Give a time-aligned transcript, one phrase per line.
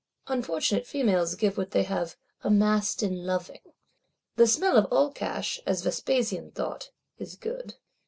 [0.25, 3.59] Unfortunate females give what they "have amassed in loving."
[4.35, 6.89] The smell of all cash, as Vespasian thought,
[7.19, 7.75] is good.